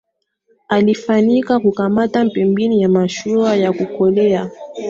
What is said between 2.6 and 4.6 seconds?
ya mashua ya kuokolea